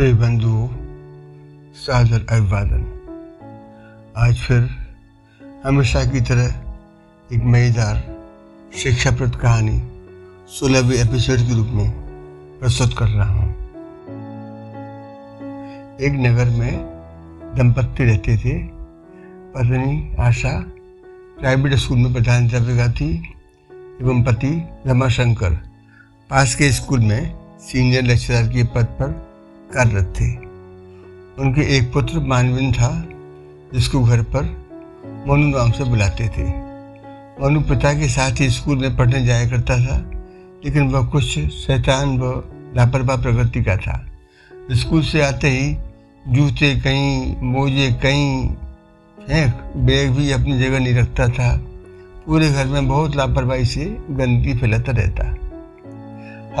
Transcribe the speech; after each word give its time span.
प्रिय 0.00 0.12
बंधुओं 0.14 0.68
सादर 1.74 2.26
अभिवादन। 2.30 2.84
आज 4.16 4.38
फिर 4.38 4.70
हमेशा 5.64 6.04
की 6.04 6.20
तरह 6.20 7.34
एक 7.34 7.42
मज़ेदार 7.44 8.16
शिक्षाप्रद 8.76 9.36
कहानी 9.36 9.82
सोलहवें 10.48 10.96
एपिसोड 10.96 11.38
के 11.38 11.56
रूप 11.56 11.66
में 11.66 11.90
प्रस्तुत 12.60 12.98
कर 12.98 13.08
रहा 13.08 13.28
हूँ। 13.28 13.50
एक 16.00 16.12
नगर 16.12 16.50
में 16.50 16.72
दंपत्ति 17.58 18.04
रहते 18.04 18.36
थे। 18.36 18.58
पत्नी 19.54 20.16
आशा 20.20 20.58
प्राइवेट 21.40 21.74
स्कूल 21.74 21.98
में 21.98 22.12
प्रधानाध्यापिका 22.12 22.92
थी 22.92 23.14
एवं 24.02 24.24
पति 24.24 24.68
रमाशंकर। 24.86 25.50
पास 26.30 26.54
के 26.54 26.72
स्कूल 26.72 27.00
में 27.00 27.34
सीनियर 27.60 28.02
लेक्चरर 28.02 28.48
के 28.48 28.64
पद 28.64 28.84
पर 28.84 29.29
कार्यरत 29.74 30.14
थे। 30.20 30.36
उनके 31.42 31.76
एक 31.76 31.92
पुत्र 31.92 32.18
मानवीन 32.18 32.72
था, 32.72 33.04
जिसको 33.74 34.00
घर 34.00 34.22
पर 34.22 34.44
मनु 35.28 35.58
नाम 35.58 35.70
से 35.70 35.84
बुलाते 35.84 36.28
थे। 36.28 36.44
मनु 37.42 37.60
पिता 37.60 37.92
के 37.92 38.08
साथ 38.08 38.40
ही 38.40 38.50
स्कूल 38.50 38.78
में 38.78 38.96
पढ़ने 38.96 39.26
जाया 39.26 39.50
करता 39.50 39.76
था, 39.76 40.10
लेकिन 40.64 40.88
वह 40.88 41.06
कुछ 41.06 41.38
शैतान 41.38 42.18
व 42.18 42.44
लापरवाह 42.76 43.16
प्रकृति 43.16 43.62
का 43.62 43.76
था। 43.76 44.06
स्कूल 44.72 45.02
से 45.02 45.22
आते 45.22 45.48
ही 45.48 45.76
जूते 46.28 46.80
कहीं, 46.80 47.36
मोजे 47.36 47.92
कहीं, 47.92 48.48
फेंक, 49.26 49.72
बैग 49.76 50.10
भी 50.10 50.30
अपनी 50.30 50.58
जगह 50.58 50.78
नहीं 50.78 50.94
रखता 50.94 51.28
था। 51.28 51.60
पूरे 52.26 52.50
घर 52.50 52.66
में 52.66 52.88
बहुत 52.88 53.16
लापरवाही 53.16 53.64
से 53.64 53.84
गंदगी 54.10 54.54
फैलाता 54.54 54.92
रहता। 54.92 55.24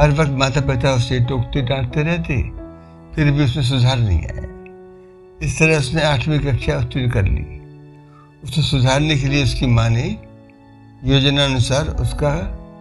हर 0.02 0.10
वक्त 0.10 0.30
माता 0.30 0.60
पिता 0.60 0.92
उसे 0.92 1.20
टोकते 1.20 1.62
डांटते 1.62 2.02
रहते 2.02 2.59
फिर 3.14 3.30
भी 3.30 3.44
उसमें 3.44 3.64
सुधार 3.64 3.98
नहीं 3.98 4.20
आया। 4.20 4.46
इस 5.42 5.58
तरह 5.58 5.78
उसने 5.78 6.02
आठवीं 6.02 6.38
कक्षा 6.38 6.76
उत्तीर्ण 6.78 7.10
कर 7.10 7.24
ली। 7.24 7.44
उसे 8.44 8.62
सुधारने 8.62 9.16
के 9.16 9.28
लिए 9.28 9.42
उसकी 9.44 9.66
माँ 9.66 9.88
ने 9.90 10.04
योजना 11.04 11.44
अनुसार 11.44 11.88
उसका 12.00 12.32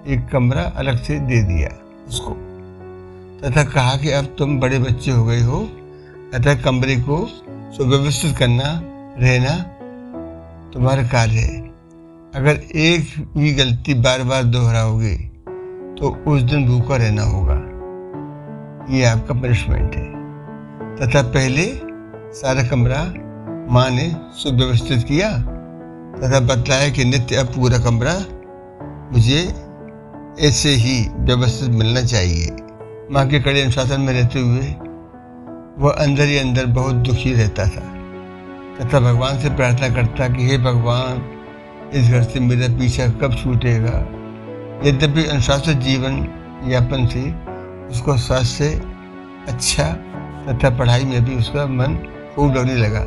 एक 0.07 0.27
कमरा 0.27 0.61
अलग 0.77 1.01
से 1.03 1.19
दे 1.19 1.41
दिया 1.43 1.69
उसको। 2.07 2.31
तथा 3.41 3.63
कहा 3.63 3.95
कि 3.97 4.11
अब 4.11 4.25
तुम 4.37 4.59
बड़े 4.59 4.79
बच्चे 4.79 5.11
हो 5.11 5.25
गए 5.25 5.41
हो, 5.41 5.59
अतः 6.33 6.61
कमरे 6.61 6.95
को 6.99 7.25
सुव्यवस्थित 7.77 8.37
करना, 8.37 8.69
रहना 9.19 9.57
तुम्हारा 10.73 11.03
कार्य 11.03 11.39
है। 11.39 11.59
अगर 12.35 12.61
एक 12.77 13.13
भी 13.37 13.53
गलती 13.53 13.93
बार 13.93 14.23
बार 14.23 14.43
दोहराओगे 14.45 15.15
तो 15.99 16.15
उस 16.27 16.41
दिन 16.41 16.67
भूखा 16.67 16.95
रहना 16.95 17.23
होगा। 17.23 17.55
ये 18.95 19.03
आपका 19.05 19.33
पनिशमेंट 19.33 19.95
है। 19.95 20.18
तथा 21.01 21.21
पहले 21.21 21.65
सारा 22.33 22.63
कमरा 22.63 23.13
माँ 23.73 23.89
ने 23.89 24.15
सुव्यवस्थित 24.33 25.03
किया 25.03 25.29
तथा 26.17 26.39
बतलाया 26.39 26.89
कि 26.89 27.05
नित्य 27.05 27.35
अब 27.35 27.45
पूरा 27.45 27.77
कमरा 27.77 28.13
मुझे 29.13 29.55
ऐसे 30.39 30.69
ही 30.69 31.09
व्यवस्थित 31.09 31.69
मिलना 31.69 32.01
चाहिए। 32.01 32.55
माँ 33.11 33.27
के 33.27 33.39
कड़े 33.39 33.61
अनुशासन 33.61 34.01
में 34.01 34.13
रहते 34.13 34.39
हुए 34.39 34.75
वह 35.79 35.91
अंदर 35.91 36.23
ही 36.23 36.37
अंदर 36.37 36.65
बहुत 36.65 36.95
दुखी 36.95 37.33
रहता 37.33 37.63
था 37.63 37.85
तथा 38.79 38.99
भगवान 38.99 39.39
से 39.39 39.49
प्रार्थना 39.49 39.89
करता 39.89 40.27
कि 40.27 40.49
हे 40.49 40.57
भगवान, 40.57 41.21
इस 41.93 42.09
घर 42.09 42.23
से 42.23 42.39
मेरा 42.39 42.67
पीछा 42.79 43.07
कब 43.07 43.35
छूटेगा? 43.43 43.97
यद्यपि 44.89 45.25
अनुशासित 45.25 45.77
जीवन 45.77 46.27
यापन 46.67 47.07
से 47.07 47.23
उसको 47.91 48.17
स्वास्थ्य 48.17 48.69
अच्छा 49.47 50.05
तथा 50.49 50.69
पढ़ाई 50.77 51.03
में 51.05 51.23
भी 51.25 51.35
उसका 51.35 51.65
मन 51.67 51.95
खूब 52.35 52.55
लगने 52.55 52.75
लगा। 52.75 53.03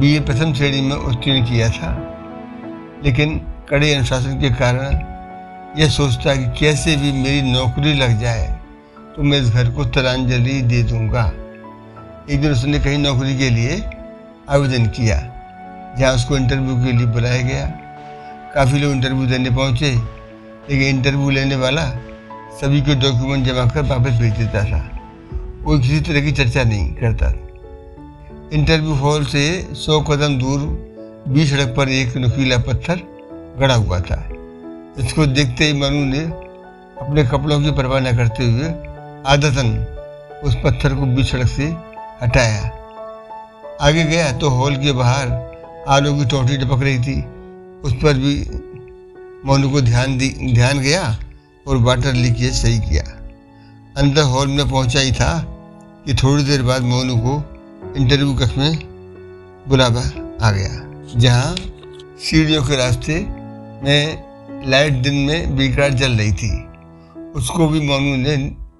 बी 0.00 0.14
ए 0.16 0.20
प्रथम 0.20 0.52
श्रेणी 0.54 0.80
में 0.80 0.96
उत्तीर्ण 0.96 1.44
किया 1.46 1.68
था, 1.70 1.90
लेकिन 3.04 3.38
कड़े 3.68 3.92
अनुशासन 3.94 4.40
के 4.40 4.50
कारण 4.54 5.00
यह 5.80 5.88
सोचता 5.90 6.34
कि 6.34 6.44
कैसे 6.58 6.96
भी 6.96 7.12
मेरी 7.14 7.42
नौकरी 7.52 7.92
लग 7.94 8.20
जाए 8.20 8.46
तो 9.16 9.22
मैं 9.22 9.40
इस 9.40 9.50
घर 9.50 9.70
को 9.70 9.84
तरांजलि 9.86 10.60
दे 10.62 10.82
दूँगा। 10.82 11.24
एक 12.30 12.40
दिन 12.40 12.50
उसने 12.50 12.78
कहीं 12.80 12.98
नौकरी 12.98 13.36
के 13.38 13.48
लिए 13.50 13.80
आवेदन 14.50 14.86
किया, 14.88 15.16
जहाँ 15.98 16.12
उसको 16.14 16.36
इंटरव्यू 16.36 16.76
के 16.76 16.92
लिए 16.92 17.06
बुलाया 17.08 17.42
गया। 17.42 17.66
काफ़ी 18.54 18.78
लोग 18.78 18.92
इंटरव्यू 18.92 19.26
देने 19.26 19.50
पहुँचे, 19.50 19.90
लेकिन 20.70 20.88
इंटरव्यू 20.88 21.30
लेने 21.30 21.56
वाला 21.56 21.84
सभी 22.60 22.80
के 22.80 22.94
डॉक्यूमेंट 22.96 23.46
जमा 23.46 23.66
कर 23.66 23.82
वापस 23.88 24.18
भेज 24.20 24.32
देता 24.38 24.64
था। 24.64 24.80
कोई 25.64 25.80
किसी 25.80 26.00
तरह 26.00 26.20
की 26.20 26.32
चर्चा 26.32 26.62
नहीं 26.64 26.92
करता। 26.94 27.28
इंटरव्यू 28.52 28.94
हॉल 28.94 29.24
से 29.24 29.68
सौ 29.74 30.00
कदम 30.00 30.38
दूर 30.38 30.60
बीच 31.28 31.48
सड़क 31.50 31.74
पर 31.76 31.88
एक 31.88 32.16
नुकीला 32.16 32.58
पत्थर 32.58 33.00
गड़ा 33.60 33.74
हुआ 33.74 34.00
था। 34.00 34.28
इसको 34.98 35.26
देखते 35.26 35.64
ही 35.64 35.72
मनु 35.72 36.04
ने 36.04 36.18
अपने 37.00 37.24
कपड़ों 37.24 37.60
की 37.62 37.70
परवाह 37.70 38.00
न 38.00 38.16
करते 38.16 38.44
हुए 38.44 38.68
आदतन 39.26 39.86
उस 40.44 40.54
पत्थर 40.54 40.94
को 40.94 41.06
बीच 41.06 41.26
सड़क 41.26 41.46
से 41.46 41.64
हटाया। 42.22 42.70
आगे 43.80 44.04
गया 44.04 44.32
तो 44.32 44.48
हॉल 44.48 44.76
के 44.76 44.92
बाहर 44.92 45.28
आलू 45.88 46.14
की 46.14 46.24
टोटी 46.24 46.56
टपक 46.56 46.82
रही 46.82 46.98
थी। 46.98 47.20
उस 47.84 47.92
पर 47.92 48.14
भी 48.14 48.34
मोनू 49.46 49.70
को 49.70 49.80
ध्यान 49.80 50.18
दी, 50.18 50.28
ध्यान 50.54 50.78
गया 50.78 51.18
और 51.66 51.76
वाटर 51.76 52.12
लीकेज 52.12 52.52
सही 52.52 52.78
किया। 52.78 53.02
अंदर 53.96 54.22
हॉल 54.22 54.48
में 54.48 54.70
पहुँचा 54.70 55.00
ही 55.00 55.12
था। 55.12 55.51
कि 56.06 56.14
थोड़ी 56.14 56.44
देर 56.44 56.62
बाद 56.62 56.82
मोनू 56.82 57.16
को 57.16 57.34
इंटरव्यू 57.96 58.34
कक्ष 58.34 58.56
में 58.58 58.78
बुलावा 59.68 60.00
आ 60.42 60.50
गया, 60.50 60.70
जहाँ 61.16 61.54
सीढ़ियों 62.20 62.62
के 62.62 62.76
रास्ते 62.76 63.18
में 63.84 64.64
लाइट 64.66 64.92
दिन 65.02 65.14
में 65.26 65.56
बेकार 65.56 65.92
जल 65.92 66.12
रही 66.12 66.32
थी। 66.32 66.50
उसको 67.36 67.68
भी 67.68 67.80
मोनू 67.80 68.16
ने 68.16 68.36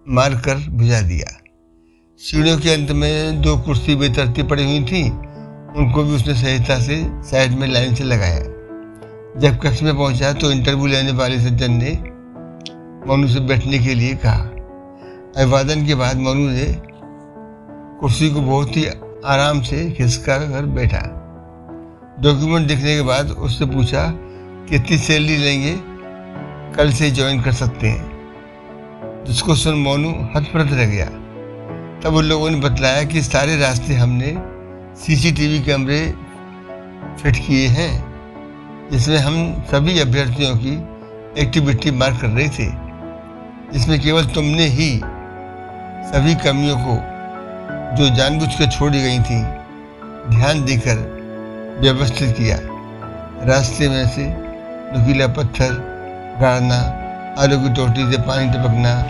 मार 0.08 0.34
कर 0.40 0.68
भिजा 0.72 1.00
दिया। 1.00 1.38
सीढ़ियों 2.20 2.58
के 2.58 2.74
अंत 2.74 2.90
में 2.92 3.40
दो 3.42 3.56
कुर्सी 3.56 3.94
बेतरती 3.96 4.42
पड़ी 4.42 4.64
हुई 4.64 4.84
थी, 4.84 5.08
उनको 5.78 6.04
भी 6.04 6.14
उसने 6.16 6.34
सहायता 6.34 6.80
से 6.80 7.02
साइड 7.30 7.58
में 7.58 7.66
लाइन 7.68 7.94
से 7.94 8.04
लगाया। 8.04 8.42
जब 9.40 9.60
कक्ष 9.60 9.82
में 9.82 9.96
पहुँचा 9.96 10.32
तो 10.32 10.50
इंटरव्यू 10.52 10.86
लेने 10.86 11.12
वाले 11.12 11.38
सज्जन 11.40 11.72
ने 11.72 11.98
मोनू 13.06 13.28
से 13.28 13.40
बैठने 13.40 13.78
के 13.78 13.94
लिए 13.94 14.14
कहा। 14.14 14.42
अभिवादन 15.36 15.86
के 15.86 15.94
बाद 15.94 16.16
मोनू 16.16 16.48
ने 16.48 16.91
कुर्सी 18.02 18.30
को 18.30 18.40
बहुत 18.40 18.76
ही 18.76 18.86
आराम 19.26 19.62
से 19.62 19.90
खिसका 19.90 20.38
कर 20.38 20.66
बैठा। 20.66 20.98
डॉक्यूमेंट 22.20 22.68
देखने 22.68 22.96
के 22.96 23.02
बाद 23.02 23.30
उससे 23.30 23.64
पूछा, 23.64 24.10
कितनी 24.68 24.98
सैलरी 24.98 25.36
लेंगे? 25.36 25.80
कल 26.76 26.92
से 26.92 27.10
ज्वाइन 27.10 27.42
कर 27.42 27.52
सकते 27.52 27.88
हैं। 27.88 28.12
जिसको 29.26 29.54
सुन 29.54 29.74
मोनू 29.74 30.10
हथप्रत 30.10 30.68
रह 30.72 30.86
गया। 30.86 31.06
तब 32.00 32.14
उन 32.14 32.24
लोगों 32.24 32.50
ने 32.50 32.56
बतलाया 32.56 33.04
कि 33.04 33.22
सारे 33.22 33.56
रास्ते 33.56 33.94
हमने 33.94 34.38
सीसीटीवी 35.00 35.60
कैमरे 35.60 36.14
फिट 37.22 37.36
किए 37.46 37.68
हैं, 37.68 38.14
जिसमें 38.92 39.18
हम 39.18 39.62
सभी 39.70 40.00
अभ्यर्थियों 40.00 40.54
की 40.56 40.74
एक्टिविटी 41.40 41.90
मार्क 41.90 42.20
कर 42.20 42.28
रहे 42.28 42.48
थे। 42.48 42.70
जिसमें 43.72 44.00
केवल 44.00 44.26
तुमने 44.26 44.66
ही 44.66 45.00
सभी 46.08 46.34
कमियों 46.34 46.76
को 46.78 47.11
जो 47.92 48.16
जानबूझ 48.16 48.48
कर 48.54 48.66
छोड़ी 48.66 49.02
गई 49.02 49.18
थी, 49.18 49.42
ध्यान 50.36 50.64
देकर 50.64 51.22
व्यवस्थित 51.80 52.36
किया। 52.36 52.58
रास्ते 53.44 53.88
में 53.88 54.08
से 54.08 54.26
नुकीला 54.94 55.26
पत्थर, 55.26 55.72
गाड़ना, 56.40 56.98
आलू 57.42 57.60
की 57.60 57.68
टोटी 57.68 58.12
से 58.12 58.22
पानी 58.22 58.48
टपकना 58.48 59.02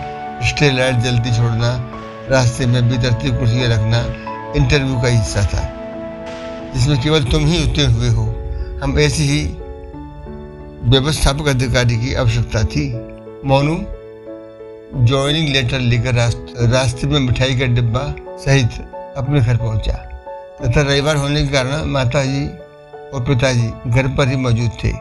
स्ट्रीट 0.47 0.73
लाइट 0.73 0.95
जल्दी 0.95 1.31
छोड़ना, 1.31 1.91
रास्ते 2.29 2.65
में 2.65 2.89
बितरती 2.89 3.37
कुर्सियाँ 3.37 3.69
रखना, 3.69 3.99
इंटरव्यू 4.57 5.01
का 5.01 5.07
हिस्सा 5.07 5.41
था। 5.41 5.73
जिसमें 6.75 7.01
केवल 7.01 7.23
तुम 7.23 7.45
ही 7.45 7.71
उतरे 7.71 7.85
हुए 7.85 8.09
हो। 8.09 8.35
हम 8.83 8.99
ऐसी 8.99 9.23
ही 9.23 9.45
व्यवस्थापक 10.89 11.47
अधिकारी 11.47 11.97
की 11.97 12.13
आवश्यकता 12.13 12.63
थी। 12.63 12.93
मोनू 13.45 13.85
ज्वाइनिंग 15.05 15.49
लेटर 15.49 15.79
लेकर 15.79 16.15
रास्ते 16.67 17.07
में 17.07 17.19
मिठाई 17.19 17.55
का 17.55 17.65
डिब्बा 17.65 18.15
सहित 18.39 18.81
अपने 19.17 19.41
घर 19.41 19.57
पहुँचा। 19.57 19.93
तथा 20.61 20.81
रविवार 20.81 21.15
होने 21.15 21.41
के 21.41 21.51
कारण 21.53 21.85
माता 21.85 22.23
जी 22.25 22.45
और 23.09 23.23
पिताजी 23.23 23.67
घर 23.89 24.07
पर 24.07 24.27
ही 24.27 24.35
मौजूद 24.35 24.71
थे। 24.83 24.91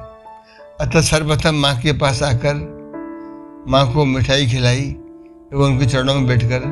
अतः 0.81 1.01
सर्वप्रथम 1.01 1.55
माँ 1.55 1.75
के 1.81 1.93
पास 1.93 2.23
आकर 2.23 2.55
माँ 3.69 3.93
को 3.93 4.05
मिठाई 4.05 4.47
खिलाई 4.47 4.85
एवं 5.53 5.65
उनके 5.67 5.87
चरणों 5.87 6.15
में 6.15 6.27
बैठकर 6.27 6.63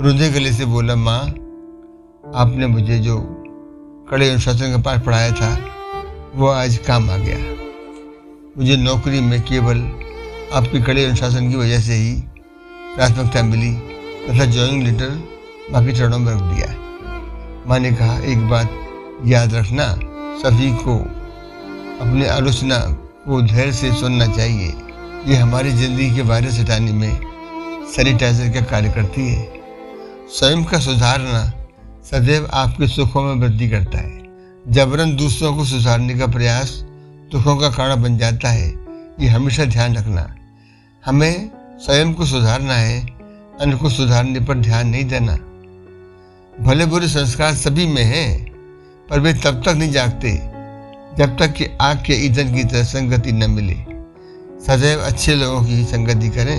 रुदे 0.00 0.30
गले 0.30 0.52
से 0.52 0.64
बोला, 0.64 0.96
माँ, 0.96 1.20
आपने 2.34 2.66
मुझे 2.66 2.98
जो 2.98 3.18
कड़े 4.10 4.30
अनुशासन 4.30 4.72
का 4.72 4.82
पाठ 4.82 5.04
पढ़ाया 5.04 5.30
था, 5.30 5.50
वो 6.34 6.46
आज 6.46 6.76
काम 6.78 7.10
आ 7.10 7.16
गया। 7.16 7.38
मुझे 8.58 8.76
नौकरी 8.76 9.20
में 9.20 9.40
केवल 9.42 9.78
आपके 10.52 10.82
कड़े 10.82 11.04
अनुशासन 11.04 11.50
की 11.50 11.56
वजह 11.56 11.80
से 11.80 11.94
ही 11.94 12.14
प्राथमिकता 12.96 13.42
मिली 13.42 13.72
तथा 14.26 14.44
ज्वाइनिंग 14.44 14.82
लेटर 14.82 15.35
माँ 15.72 15.84
के 15.84 15.92
चरणों 15.92 16.18
में 16.18 16.32
रख 16.32 16.40
दिया 16.42 16.66
माँ 17.66 17.78
ने 17.78 17.90
कहा, 17.92 18.18
एक 18.20 18.48
बात 18.48 19.22
याद 19.26 19.54
रखना, 19.54 19.86
सभी 20.42 20.70
को 20.74 20.96
अपने 22.00 22.28
आलोचना 22.28 22.78
को 23.24 23.40
धैर्य 23.42 23.72
से 23.72 23.92
सुनना 23.92 24.26
चाहिए। 24.26 24.72
ये 25.26 25.36
हमारी 25.36 25.70
ज़िंदगी 25.70 26.14
के 26.14 26.22
वायरस 26.22 26.58
हटाने 26.60 26.92
में 26.92 27.20
सैनिटाइजर 27.92 28.52
का 28.54 28.60
कार्य 28.60 28.90
करती 28.90 29.26
है। 29.28 29.48
स्वयं 30.30 30.64
का 30.64 30.78
सुधारना 30.78 31.42
सदैव 32.04 32.48
आपके 32.54 32.88
सुखों 32.88 33.22
में 33.22 33.34
वृद्धि 33.42 33.68
करता 33.68 33.98
है। 33.98 34.72
जबरन 34.72 35.16
दूसरों 35.16 35.54
को 35.56 35.64
सुधारने 35.64 36.14
का 36.14 36.26
प्रयास 36.26 36.70
दुखों 37.32 37.56
का 37.56 37.70
कारण 37.70 38.02
बन 38.02 38.18
जाता 38.18 38.48
है, 38.48 38.68
ये 39.20 39.28
हमेशा 39.28 39.64
ध्यान 39.64 39.96
रखना। 39.96 40.26
हमें 41.04 41.50
स्वयं 41.80 42.12
को 42.14 42.26
सुधारना 42.26 42.74
है 42.74 43.00
अन्य 43.60 43.76
को 43.76 43.90
सुधारने 43.90 44.40
पर 44.40 44.54
ध्यान 44.54 44.88
नहीं 44.88 45.04
देना। 45.04 45.36
भले 46.60 46.84
बुरे 46.86 47.08
संस्कार 47.08 47.54
सभी 47.54 47.86
में 47.86 48.02
हैं, 48.02 48.52
पर 49.10 49.20
वे 49.20 49.32
तब 49.34 49.60
तक 49.62 49.68
नहीं 49.68 49.90
जागते 49.92 50.30
जब 51.18 51.36
तक 51.38 51.52
कि 51.52 51.66
आग 51.80 51.96
के 51.96 52.12
ईंधन 52.26 52.54
की 52.54 52.64
तरह 52.64 52.82
संगति 52.82 53.32
न 53.32 53.50
मिले। 53.50 53.74
सदैव 54.62 55.00
अच्छे 55.00 55.34
लोगों 55.34 55.62
की 55.64 55.84
संगति 55.84 56.28
करें, 56.28 56.58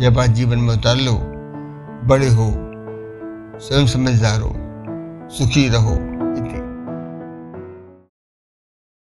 यह 0.00 0.10
बात 0.10 0.30
जीवन 0.30 0.58
में 0.58 0.74
उतार 0.74 0.96
लो। 0.96 1.12
बड़े 2.08 2.28
हो, 2.28 2.50
स्वयं 3.60 3.86
समझदार 3.86 4.40
हो, 4.40 4.52
सुखी 5.28 5.68
रहो। 5.68 5.94